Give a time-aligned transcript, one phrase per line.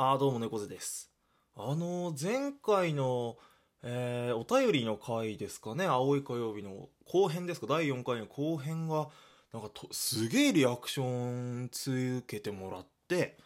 [0.00, 1.10] あーどうも猫背です。
[1.56, 3.36] あの前回の、
[3.82, 5.86] えーお便りの回ですかね。
[5.86, 7.66] 青い火曜日の後編ですか。
[7.66, 9.08] 第4回の後編が
[9.52, 13.38] なんかとすげえリアクションつけてもらって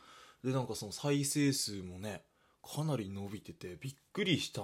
[0.45, 2.20] でなんかその再生数もね
[2.62, 4.61] かなり伸びててびっくりした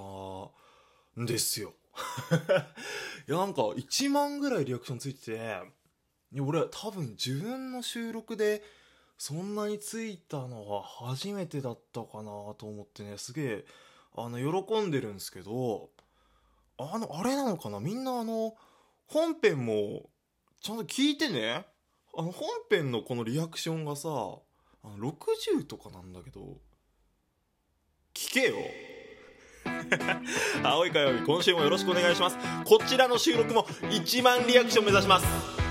[1.19, 1.73] んですよ。
[3.27, 5.63] いやなんか1万ぐらいリアクションついてて
[6.33, 8.63] いや俺多分自分の収録で
[9.19, 13.65] そんなについたのは初めてだったかなと思ってねすげえ
[14.17, 15.91] あの喜んでるんですけど
[16.79, 17.81] あのあれなのかな？
[17.81, 18.55] みんなあの
[19.07, 20.09] 本編も
[20.63, 21.67] ちゃんと聞いてね？
[22.17, 26.41] あの本編のこのリアクションがさあの60とかなんだけど
[28.15, 28.57] 聞けよ。
[30.63, 32.37] 青い火曜日今週もよろしくお願いします。
[32.65, 35.68] こちらの収録も1万リアクション目指します。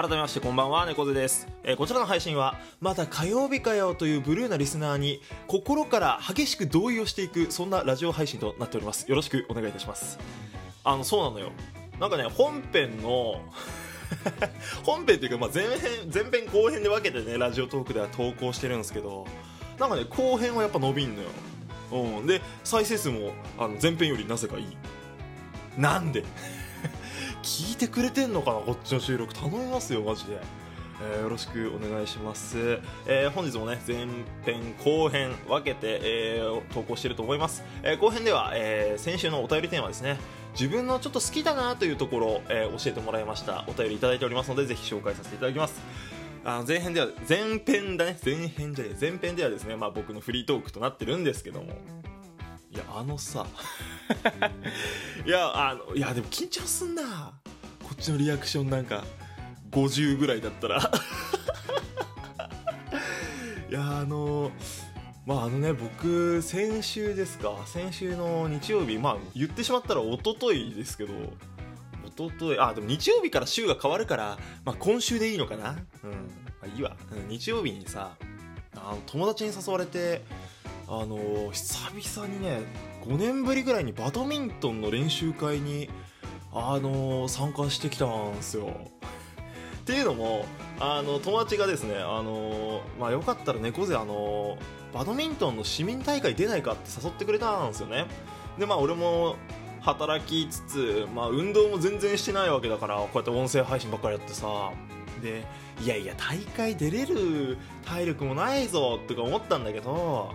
[0.00, 9.10] 改めましてこんばんは猫背です、えーこちらの配信はまた火曜日かよというブルーなリスナーに心から激しく同意をしていくそんなラジオ配信となっております。
[9.10, 10.20] よろしくお願いいたします。
[10.84, 11.50] あのそうなのよ。
[11.98, 13.42] なんかね本編の
[14.86, 19.26] 本編っていうか、まあ、前編前編後編で分けてねラジオトークでは投稿してるんですけど
[19.80, 21.28] なんかね後編はやっぱ伸びんのよ、
[21.90, 24.76] うん、で再生数もあの前編よりなぜかいい。
[25.76, 26.22] なんで？
[27.42, 29.32] 聞いてくれてんのかなこっちの収録。
[29.34, 30.40] 頼みますよマジで、
[31.02, 34.06] えーよろしくお願いします、えー本日もね前
[34.44, 40.18] 編後編分けて、えー投稿してると思います、え後編では、え先週のお便りテーマですね。
[40.52, 43.64] 自分のちょっと好きだなというところを、え教えてもらいました。
[43.68, 45.80] お便りいただいておりますのでぜひ紹介させていただきます。
[46.44, 48.18] あ前編では前編だね。
[48.24, 51.74] 前編じゃねえ前編ではですね、まあ、僕のフリートークとなってるんですけども。
[52.70, 53.46] いやあのさ
[55.26, 57.32] いやあのいやでも緊張すんな。
[57.82, 59.04] こっちのリアクションなんか
[59.70, 60.78] 50ぐらいだったら。
[63.70, 64.50] いやあの
[65.26, 67.54] まああのね僕先週ですか。
[67.66, 71.12] 先週の日曜日まあ言ってしまったら一昨日ですけど。
[72.18, 75.70] 一昨日あでも日曜日から週が変わるから、まあ、今週でいいのかな。
[76.02, 76.18] うん、ま
[76.62, 76.96] あ、いいわ、
[77.28, 78.16] 日曜日にさ
[78.74, 80.22] あの友達に誘われて
[80.88, 82.62] あの久々にね
[83.08, 85.88] 5年ぶりぐらいにバドミントンの練習会に
[86.52, 88.68] あの参加してきたんですよ。
[88.68, 90.44] っていうのも
[90.78, 94.58] あの友達がですねあの、まあ、よかったら猫背あの
[94.92, 98.04] バドミントンの市民大会出ないかって誘ってくれたんですよね。
[98.58, 99.36] でまあ俺も
[99.80, 104.70] 働きつつ、まあ、運動も全然してないわけだからこうやって音声配信ばっかりやってさ。
[105.22, 105.44] で
[105.82, 110.32] いやいや大会出れる体力もないぞとか思ったんだけど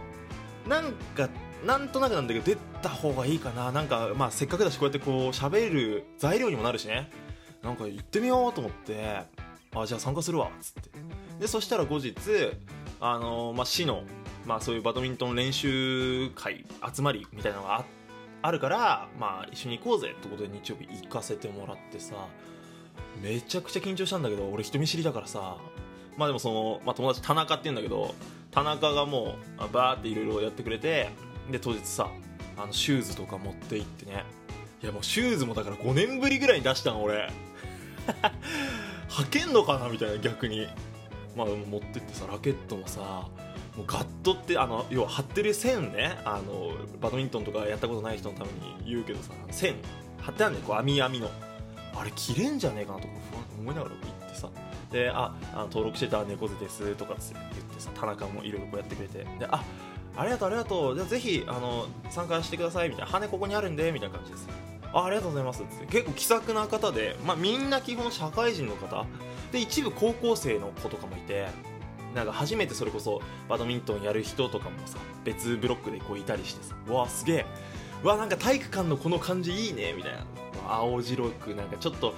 [0.68, 1.30] なんか
[1.66, 3.72] なんとなくなんだけど出た方がいいかな。
[3.72, 7.10] なんか、まあ、せっかくだしこうやってこう喋る材料にもなるしね。
[7.62, 9.22] なんか行ってみようと思って
[9.74, 10.90] あじゃあ参加するわっつって。
[11.40, 12.14] でそしたら後日
[13.00, 14.04] あの、まあ、市の、
[14.46, 17.86] まあ、そういうバドミントン練習会集まりみたいなのがあ
[18.42, 22.16] あるから、まあ、一緒に行こうぜってことで日曜日行かせてもらってさ
[23.22, 25.58] めちゃくちゃ緊張したんだけど俺人見知りだからさ。
[26.18, 28.14] まあでもその、まあ、友達田中って言うんだけど
[28.52, 31.10] 田中がもうバーっていろいろやってくれて
[31.52, 32.10] で当日さ
[32.58, 34.24] あのシューズとか持って行ってね。
[34.82, 37.30] いやもうシューズもだから5年ぶりぐらいに出したの俺。
[39.10, 40.68] 履けんのかなみたいな逆に。
[41.36, 43.28] まあでも持ってってさラケットもさ
[43.76, 46.18] もうガットってあの要は張ってる線ね。
[46.26, 49.76] あのバドミントンとかやったことない人のために言うけどさ線
[50.22, 51.30] 張ってあるねこう網網の。
[51.96, 54.50] あれ切れんじゃねえかなとか不安思いながら行ってさ。
[54.92, 59.20] でああの登録してた猫背ですとかって言ってさ田中もいろいろこうやってくれて。
[59.40, 59.64] であ
[60.16, 60.96] ありがとうありがとう。
[60.96, 64.48] じゃあぜひあの参加してくださいみたいな羽ここにあるんでみたいな感じです。
[64.94, 65.86] あありがとうございますって。
[65.88, 69.06] 結構気さくな方で、まあ、みんな基本社会人の方。
[69.52, 71.48] で一部高校生の子とかもいて
[72.16, 76.76] なんか初めてそれこそバドミントンやる人とかもさ別ブロックでこういたりしてさ。
[76.88, 77.46] うわすげえ。
[78.04, 80.26] うわなんか体育館のこの感じいいねみたいな。
[80.68, 82.14] 青白くなんかちょっと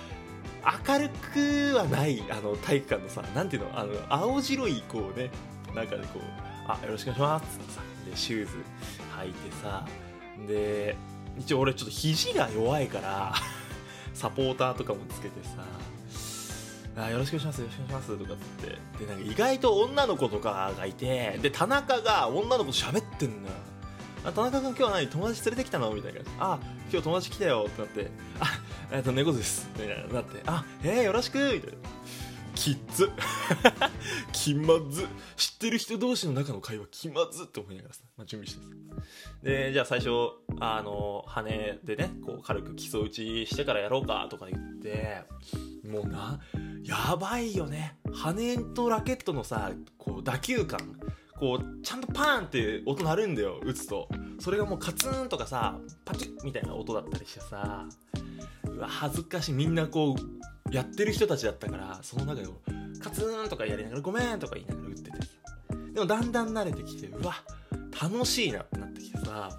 [0.87, 3.79] 明るくはないあの体育館のさなんていうの？
[3.79, 5.31] あの青白いこうね
[5.73, 6.21] 中でこう
[6.67, 8.51] 「あよろしくお願いします」ってさでシューズ
[9.19, 9.85] 履いてさ
[10.47, 10.95] で
[11.37, 13.33] 一応俺ちょっと肘が弱いから
[14.13, 15.63] サポーターとかもつけてさ
[16.97, 19.05] あよろしくお願いしますよろしくお願いしますとかっつって。
[19.05, 23.53] でなんか意外と女の子とかがいてで田中が女の子と喋ってんのよ。
[24.23, 26.31] あ田中君今日は何友達連れてきたのみたいな感じ。
[26.39, 26.59] あ
[26.89, 28.59] 今日友達来たよってなってあ
[28.91, 29.67] えっと猫背です。
[29.73, 31.77] みたいななってあえー、よろしくみたいな。
[32.55, 33.11] キッズ。
[34.31, 35.07] 気まず。
[35.35, 38.69] 知ってる人同士の中の会話気まずって思いながらさ、まあ、準備してさ。
[39.43, 40.09] でじゃあ最初
[40.59, 45.23] あの羽でねこう軽く基礎打ちしてからやろうかとか言って
[45.87, 46.39] もうな
[46.83, 47.97] やばいよね。
[48.13, 50.99] 羽とラケットのさこう打球感。
[51.37, 54.07] こうちゃんとパーンって音鳴るんだよ打つと。
[54.39, 57.85] それがもうカツンとかさパキッみたいな音だったりしてさ。
[58.75, 59.53] うわ恥ずかしい。
[59.53, 60.34] みんなこう
[60.75, 62.47] やってる人たちだったからその中で
[62.99, 65.11] カツンとかやりながらごめんとか言いながら打ってて
[65.93, 67.35] でもだんだん慣れてきてうわ
[68.01, 69.49] 楽しいなってなってきてさ。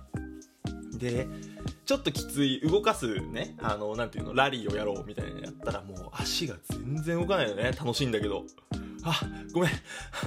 [0.99, 1.27] で
[1.85, 7.73] ちょっときつい動かすねあのなんていうのラリーをやろうみたいなのやったらもう足が全然動かないよね。
[7.73, 8.45] 楽しいんだけど。
[9.05, 9.21] あ
[9.53, 9.71] ごめん。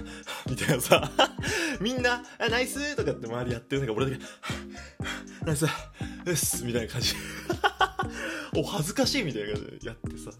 [0.49, 1.11] みたいなさ。
[1.81, 4.23] みんなあナイスとかって周りやってる中俺だけ
[5.45, 7.15] ナイスうっすみたいな感じ。
[8.55, 10.31] お恥ずかしいみたいな感じでやってさ。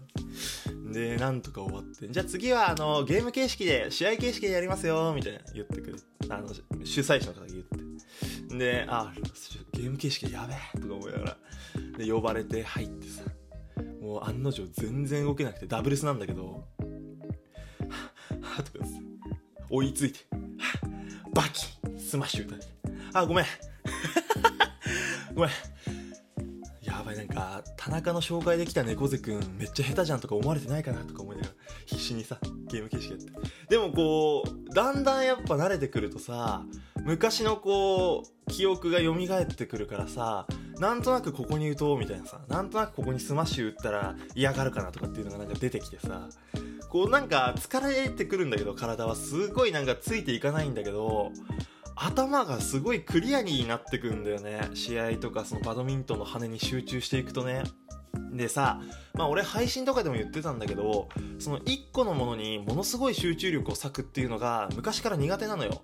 [0.92, 2.08] でなんとか終わって。
[2.08, 6.48] じゃあ次はあのゲーム形式で試合形式でやりますよみたいな言ってくるあの
[6.84, 8.56] 主催者の方が言って。
[8.56, 9.12] であ
[9.72, 11.36] ゲーム形式でやべえとか思いながら。
[11.98, 13.22] で呼ばれて入ってさ。
[14.00, 16.64] もう案の定全然動けなくてダブルスなんだけど。
[18.40, 18.84] はとか
[19.68, 20.20] 追いついて。
[21.32, 21.66] バキ
[21.98, 22.68] スマッシュ打たれて。
[23.12, 23.44] あごめん。
[25.34, 25.50] ごめん。
[27.10, 31.54] ばいなんか田中の紹介できた猫背くんめっちゃ下手じゃんとか思われてないかなとか思いながら
[31.86, 33.30] 必死にさゲーム形式やって。
[33.68, 36.64] でもこうだんだんやっぱ慣れてくるとさ
[37.04, 40.46] 昔のこう記憶が蘇ってくるからさ
[40.78, 46.28] なんとなくここに打とうみたいなさなんとなくここにスマッシュ打ったら嫌がるかなとかっていうのがなんか出てきてさ
[46.88, 49.14] こうなんか疲れてくるんだけど体は。
[49.14, 51.32] すごいなんかついていかないんだけど
[52.02, 57.62] 頭がすごいクリアになってくんだよね試合とかそのバドミントンの羽に集中していくとね
[58.32, 58.80] でさ、
[59.14, 61.08] まあ俺配信とかでも言ってたんだけど、
[61.38, 65.82] その1個のものにものすごい集中力を割くっていうのが昔から苦手なのよ。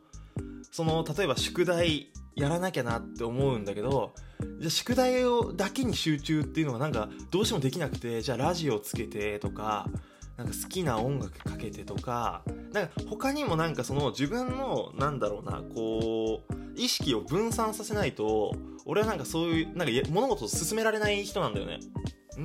[0.71, 4.15] その、例えば宿題やらなきゃなって思うんだけど、
[4.61, 9.89] じゃ宿題をだけに集中っていうのがなんかどうしてもできなくて、じゃあラジオつけてとか、
[10.37, 12.43] なんか好きな音楽かけてとか、
[12.73, 18.55] なんか他にもなんかその自分のなんだろうな、こう、意識を分散させないと、
[18.85, 21.81] 俺はなんかそういう、なんか物事を進められない人なんだよね。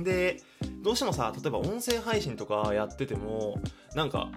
[0.02, 0.40] で、
[0.82, 3.60] どうしてもさ、例えば音声配信とかやってても、
[3.94, 4.30] なんか、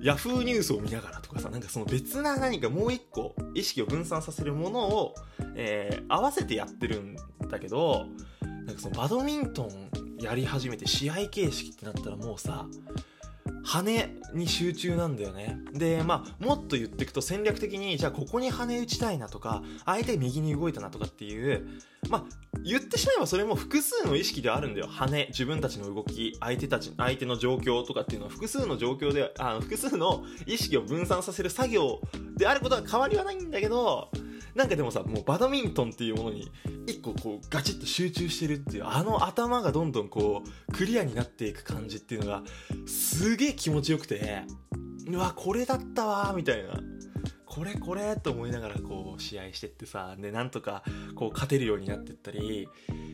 [0.00, 5.14] ヤフーニュースを見ながらとかさ、なんかその別な何かもう一個意識を分散させるものを、
[5.54, 7.16] えー、合わせてやってるん
[7.48, 8.06] だけど、
[8.40, 9.91] なんかそのバドミントン
[10.22, 12.66] やり始めて試合形式ってなったらもうさ、
[13.64, 15.58] 羽に集中なんだよね。
[15.72, 21.66] で、まあ、もっと言っていくと戦略的に、じゃあここに羽打ちたいなとか、相手右に動いたなとかっていう、
[22.08, 24.86] まあ、言ってしまえばそれも複数の意識ではあるんだよ。
[24.88, 32.00] 羽、自分たちの動き、相手たち、相手の状況とかっていうのは複数の状況で、あの、複数の意識を分散させる作業
[32.36, 34.10] であることは変わりはないんだけど、
[34.54, 36.50] なんかでもさ、もうバドミントンっていうものに
[36.86, 42.42] 一個こうガチッと集中してるっていう、あの頭がどんどんこうクリアになっていく感じっていうのが
[42.86, 44.42] すげえ気持ちよくて、
[45.08, 46.74] うわ、これだったわみたいな。
[47.54, 50.82] これこれと思いながらこう試合してってさ、で、なんとか
[51.14, 52.68] こう勝てるようになってったり、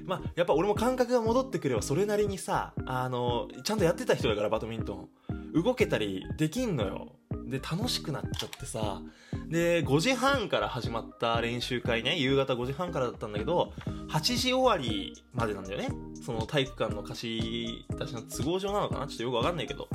[0.06, 5.08] まあ、やっぱ俺も感覚が戻ってくればそれなりにさ、あの、ちゃんとやってた人だからバドミントン。
[5.54, 7.12] 動けたりできんのよ。
[7.46, 9.00] で、楽しくなっちゃってさ、
[9.48, 13.72] で、5時半から始まった練習会ね、夕方5時半からだったんだけど、
[14.10, 15.88] 8時終わりまでなんだよね。
[16.22, 19.06] その体育館の貸し出しの都合上なのかな？
[19.06, 19.88] ちょっとよくわかんないけど。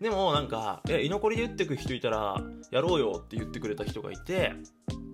[0.00, 4.54] でもなんか、え、居残りで打ってく人いたら、やろうよって言ってくれた人がいて、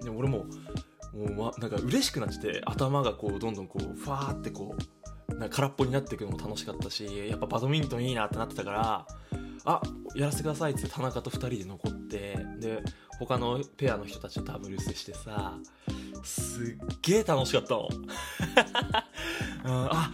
[0.02, 0.44] でも俺も、
[1.12, 4.76] もう、ま、なんか嬉しくなっちゃって、頭がこう、どんどんこう、ファーってこ
[5.28, 9.06] う、なんか空っぽになっていくのも楽しかったし、やっぱバドミントンいいなってなってたから、
[9.66, 9.82] あ
[10.14, 12.82] やらせてくださいって田中と2人で残ってで
[13.18, 15.54] 他のペアの人たちとダブルスしてさ
[16.22, 17.88] すっげえ楽しかったの、
[19.64, 20.12] うん、あ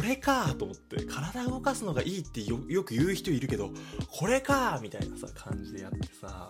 [0.00, 3.70] これかと思って体動かすのがいいってよく言う人いるけど
[4.10, 6.48] これかみたいなさ感じでやってさ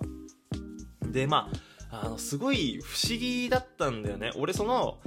[1.02, 1.50] でま
[1.90, 5.00] ああのすごい不思議だったんだよね俺その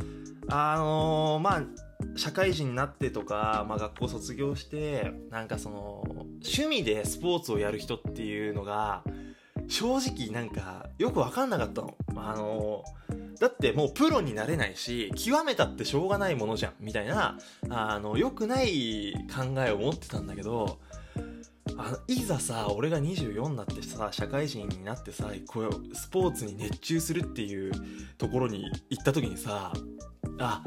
[0.50, 1.64] あのー、まあ
[2.18, 9.04] 社会人になってとか、まあ、学校卒業してなんかその趣味でスポーツをやる人っていうのが
[9.70, 11.96] 正直なんかよく分かんなかったの。
[12.18, 12.84] あの
[13.44, 17.38] だってもうプロになれないし極めたってしょうがないものじゃんみたいな
[17.70, 20.80] あの良くない考えを持ってたんだけど
[21.76, 27.74] あのいざさ俺が24になってさ社会人になってさこうスポーツに熱中するっていう
[28.18, 29.74] ところに行った時にさ
[30.40, 30.64] あ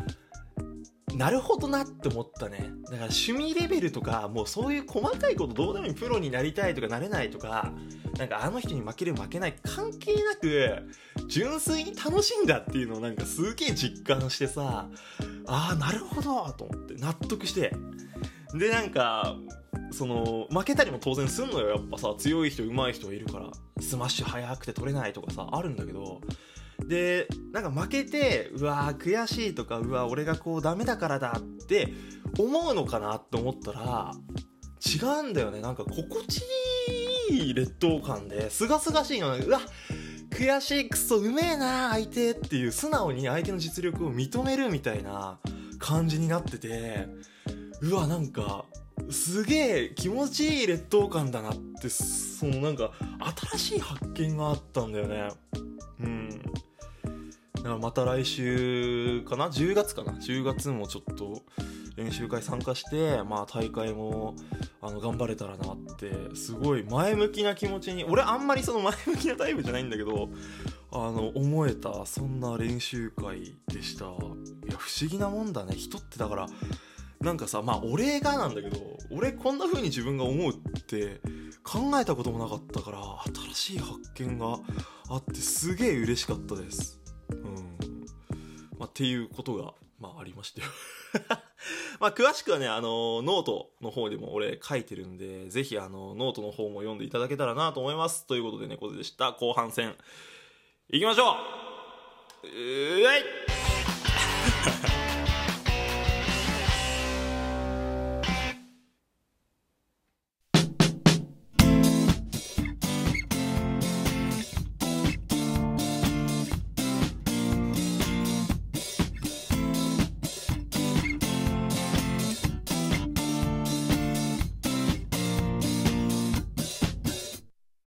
[1.16, 2.70] なるほどなって思ったね。
[2.84, 7.72] だから趣味レベルとかもうそういう細かいことどうでもいいプロになりたいとかなれないとか
[8.18, 10.88] なんかあの人に負ける負けない関係なく
[11.28, 14.88] 純粋に楽しいんだっていうのをなんかすげえ実感してさ
[15.46, 17.74] ああなるほどと思って納得して。
[18.54, 19.36] でなんか
[19.90, 21.70] その負けたりも当然すんのよ。
[21.70, 23.50] やっぱさ強い人上手い人いるから。
[23.80, 26.20] スマッシュ速くて取れないとかさあるんだけど
[26.86, 31.92] でなんか負けてうわー悔しいとかうわ俺がこうダメだからだって
[32.38, 34.12] 思うのかなって思ったら
[34.84, 35.60] 違うんだよね。
[35.60, 36.42] なんか心地
[37.30, 39.60] いい劣等感ですがすがしいのうわ
[40.30, 45.38] 悔しいクソうめえな相手っていう素直に相手の実力を認めるみたいな
[45.78, 47.08] 感じになってて
[47.80, 48.64] うわなんか
[49.10, 52.92] すげえ気持ちいい劣等感だなってそのなんか
[53.50, 55.28] 新しい発見があったんだよね。
[56.00, 56.42] うん。
[57.78, 61.42] また来週かな？10月かな？10月もちょっと
[61.96, 64.34] 練習会参加してまあ大会も
[64.82, 70.28] あの頑張れたらなってすごい前向きな気持ちに俺あんまりその前向きなタイプじゃないんだけど
[70.92, 74.04] あの思えたそんな練習会でした。
[74.04, 75.74] いや不思議なもんだね。
[75.74, 76.46] 人ってだから
[77.20, 78.78] なんかさまあ俺がなんだけど
[79.10, 81.20] 俺こんな風に自分が思うって
[81.64, 83.00] 考えたこともなかったから
[83.54, 84.58] 新しい発見が
[85.08, 87.00] あってすげえ嬉しかったです。
[88.86, 90.68] まあっていうことがまあありましたよ
[92.00, 98.26] まあ詳しくはねあのノートの方でも俺書いてるんでぜひあのノートの方も読んでいただけたらなと思います。
[98.26, 99.32] ということでね猫背でした。
[99.32, 99.96] 後半戦。
[100.90, 101.32] 行きましょ
[102.44, 102.46] う!
[102.46, 103.22] うーい!